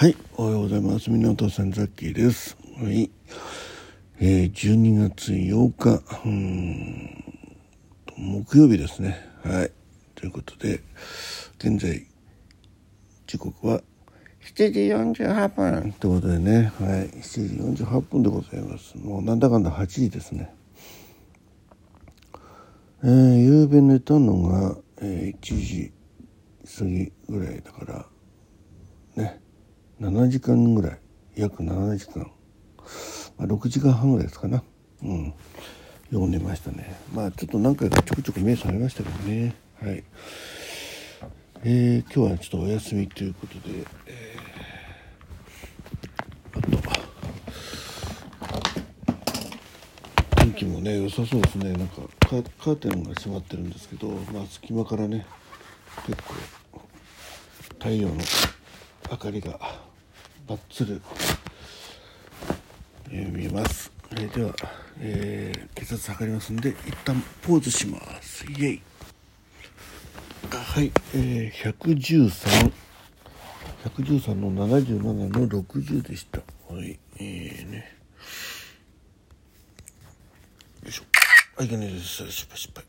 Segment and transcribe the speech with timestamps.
[0.00, 1.10] はい、おはようございます。
[1.10, 2.56] みんなお父さんザッキーです。
[2.82, 3.10] はい。
[4.18, 7.24] えー、12月8日、うーん、
[8.16, 9.28] 木曜日ですね。
[9.44, 9.70] はい。
[10.14, 10.80] ということで、
[11.58, 12.06] 現在、
[13.26, 13.82] 時刻は
[14.42, 17.10] 7時48分ということでね、はい。
[17.20, 18.96] 7時48分でございます。
[18.96, 20.50] もうなんだかんだ8時ですね。
[23.04, 25.92] えー、夕べ寝たのが、えー、1時
[26.78, 29.40] 過ぎぐらいだから、ね。
[30.00, 30.98] 7時間ぐらい
[31.36, 32.30] 約7時間、
[33.36, 34.62] まあ、6時間半ぐらいですかな。
[35.02, 35.34] うん。
[36.10, 36.98] 読んでましたね。
[37.14, 39.54] まあちょっと何回かちょくちょく目覚めましたけどね。
[39.82, 40.02] はい。
[41.62, 43.60] えー、今日はちょっとお休みということで、
[44.06, 46.68] えー、あと
[50.36, 51.72] 天気もね良さそうですね。
[51.74, 55.26] なんかカーテンが閉まってるんですけどまあ隙間からね
[56.06, 56.34] 結構
[57.78, 58.14] 太陽の
[59.10, 59.89] 明かりが
[60.50, 61.00] バッツル、
[63.12, 64.52] えー、見ます、えー、では、
[64.98, 68.44] えー、血圧測りますんで一旦ポーズします。
[68.50, 68.82] イエイ。
[70.50, 72.72] はい、えー、113
[73.84, 76.40] 113の77の60でした。
[76.68, 77.96] はいえー、ね。
[80.82, 81.04] よいしょ。
[81.58, 82.28] あいけないです。
[82.28, 82.84] 失敗失敗。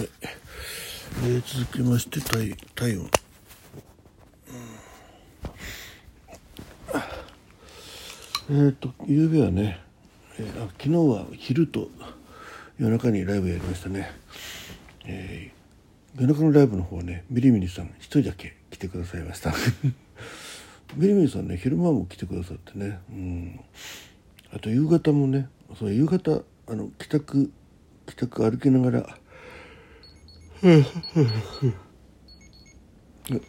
[0.00, 3.08] はい、えー、続きまして体体温。
[8.50, 9.78] えーと、と夕べはね、
[10.38, 11.90] えー、あ昨日は昼と
[12.78, 14.10] 夜中にライブやりましたね、
[15.04, 19.52] えー、夜中のライブの方はねミリミリさん一人だけ来てくださいました。
[20.96, 23.60] ミリミリさんね昼間も来てくださってね、うん、
[24.50, 27.52] あと夕方もねそう夕方あの帰宅
[28.06, 29.18] 帰宅歩きながら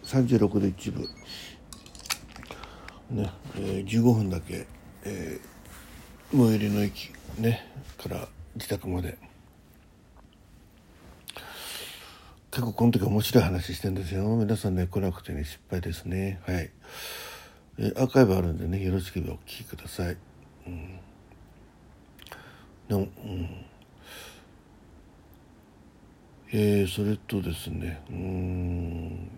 [0.03, 1.07] 36度1分
[3.11, 4.67] ねえー、15分だけ
[5.11, 7.65] えー、最寄りの駅ね
[7.97, 9.17] から自宅まで。
[12.51, 14.23] 結構この時面白い話してんですよ。
[14.35, 16.39] 皆さんね来なくてね失敗ですね。
[16.45, 16.69] はい、
[17.79, 20.17] えー、アーカイブあるんでねよろしければお聞きください。
[20.67, 20.99] うん。
[22.87, 23.65] でもうん。
[26.51, 29.29] えー、それとですねうん。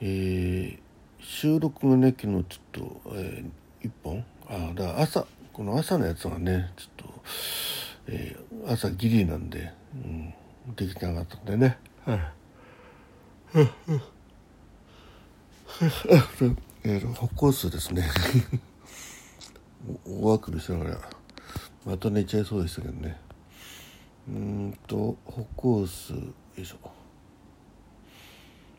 [0.00, 0.78] えー、
[1.20, 3.50] 収録がね昨日ちょっと、えー
[3.82, 4.24] 一本？
[4.48, 7.22] あだから朝この朝のやつがねちょっと、
[8.06, 10.34] えー、朝ギリなんで、うん、
[10.74, 11.78] できてなかったんでね。
[12.04, 12.20] はい。
[16.84, 18.08] えー、歩行数ですね。
[20.06, 21.00] 大あくびしながら
[21.84, 23.20] また寝ちゃいそうでしたけどね。
[24.28, 26.20] うんと歩行数よ
[26.56, 26.76] いしょ。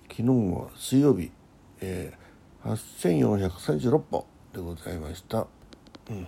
[0.10, 1.32] 昨日は水曜日、
[1.82, 4.26] えー、8436歩
[4.60, 5.48] でございました。
[6.10, 6.28] うん。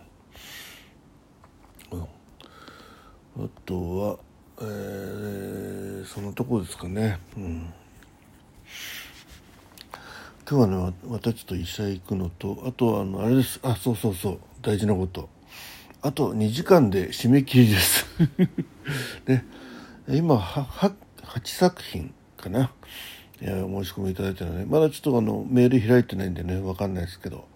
[1.91, 4.19] うん、あとは、
[4.61, 7.19] えー、そのとこですかね。
[7.35, 7.73] うん。
[10.49, 13.59] 今日はね、またちょっと医者行くのと、あとはあの、あれです。
[13.63, 14.39] あ、そうそうそう。
[14.61, 15.27] 大事なこと。
[16.01, 18.05] あと2時間で締め切りです。
[19.27, 19.45] ね。
[20.07, 20.93] 今は、は、
[21.23, 22.71] 8作品かな。
[23.41, 24.65] いや、申し込みいただいてるね。
[24.65, 27.50] まだちょっとあの、メール開いてないんでね、わかんないですけど。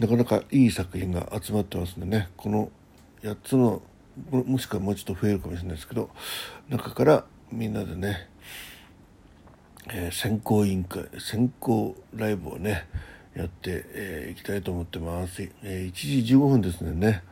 [0.00, 2.28] なかなかいい作品が集まってますんでね。
[2.36, 2.70] この
[3.22, 3.82] 8つの
[4.30, 6.10] もしくはもうちょっと増えるかもしれないですけど
[6.68, 8.28] 中からみんなでね、
[9.90, 12.86] えー、選考委員会選考ライブをね
[13.34, 17.22] やってい、えー、きたいと思ってます、えー、1時15分ですのでね。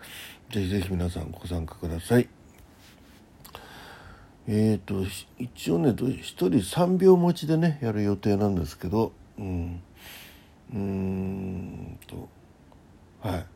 [0.53, 2.29] ぜひぜひ皆さんご参加ください。
[4.47, 5.05] えーと、
[5.39, 9.83] 一応ね1人3秒持ちでねやる予定なんですけどうん
[10.73, 12.29] うんと
[13.21, 13.47] はい、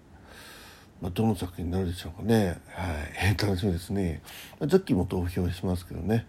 [1.03, 2.59] まあ、どの作品になるでしょうかね。
[2.69, 2.93] は
[3.27, 3.37] い。
[3.39, 4.23] 楽しみですね。
[4.61, 6.27] ザッキーも投票しますけどね。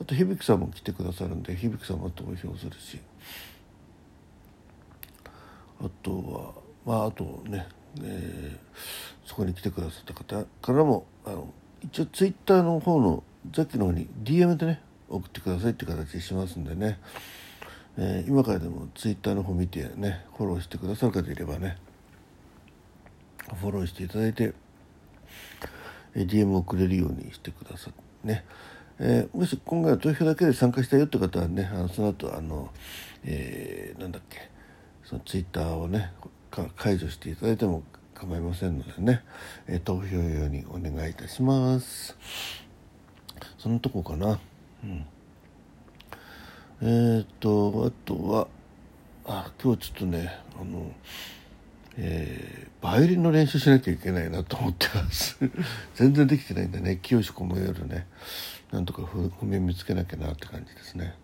[0.00, 2.98] あと響さんも来てくださるんで響さんも投票するし。
[5.80, 6.54] あと
[6.86, 7.66] はまああとね、
[8.02, 11.52] えー、そこに来てくださった方からもあの
[11.82, 13.22] 一応ツイッターの方の
[13.52, 16.98] ザッキの方に DM でね送ってくださいって形にしますんでね、
[17.96, 21.78] えー、今からでもツイッターの方見てねフォローしてくださる方いればね
[23.60, 24.52] フォローしていただいて、
[26.14, 28.44] えー、DM をくれるようにしてくださいね、
[28.98, 32.70] えー、もし今回は投票だけで参加したよって方はねあのその後あの、
[33.24, 34.50] えー、なんだっけ
[35.04, 36.12] そのツイッターをね
[36.76, 37.82] 解除していただいても
[38.18, 39.22] 構いませんのでね、
[39.66, 42.67] えー、投票用にお願いいたします。
[43.58, 44.38] そのとこかな。
[44.84, 45.06] うん。
[46.80, 48.48] えー、っとあとは
[49.26, 50.92] あ今日ちょっとねあの
[52.00, 55.36] えー、バイオリンの練習しなきゃいけないなと思ってます。
[55.96, 57.00] 全然できてないんでね。
[57.02, 58.06] 清子も夜ね。
[58.70, 61.14] なんとか譜面見つけなきゃなって感じですね。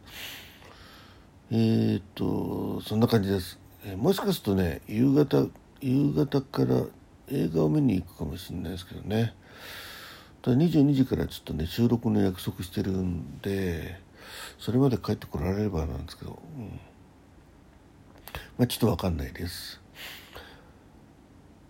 [1.52, 5.46] えー、っとそんな感じです、えー、もしかするとね夕方
[5.81, 6.82] 夕方から
[7.28, 9.34] 映画を見に行くかもしれないですけどね。
[10.44, 13.99] だ22時からちょっとね収録の約束してるんで
[14.58, 16.81] それまで帰ってこられればなんですけど、うん、
[18.58, 19.81] まあちょっと分かんないです。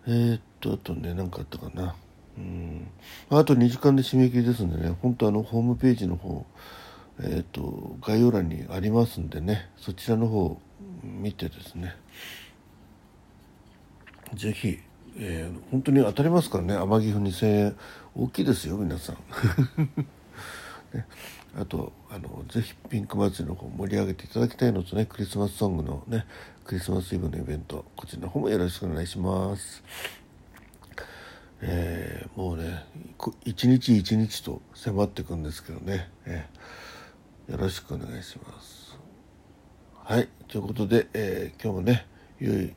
[0.07, 1.95] えー、っとあとね何かあったかな。
[2.37, 2.87] うん。
[3.29, 6.45] あと2時間で締め切りですんでね本当あのホームページの方
[7.21, 10.59] えー、っと概要欄にありますんでねそちらの方
[11.01, 11.95] 見てですね。
[14.35, 14.79] 是非
[15.17, 16.75] えー、本当に当たりますからね。
[16.75, 17.75] 天城府2000円。
[18.17, 19.17] 大きいですよ皆さん、
[20.95, 21.05] ね、
[21.59, 26.25] あとあのぜひピンク祭りの方盛り上げていただきたいのとねクリスマスソングのね
[26.63, 29.83] クリスマスイブのイベントこちらの方もよろしくお願いします。
[31.61, 32.85] えー、もうね
[33.43, 38.97] 一日一日と迫っていくんですけどね、えー、よろしくお願いします。
[39.93, 40.29] はい。
[40.47, 42.07] ということで、えー、今日もね
[42.39, 42.73] 良い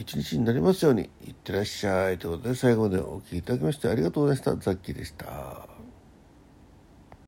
[0.00, 1.10] 一日になりますように。
[1.26, 2.18] いってらっしゃい。
[2.18, 4.56] ということで最後までお聴きいただきましてありがとうございました。
[4.56, 5.79] ザッキーでした。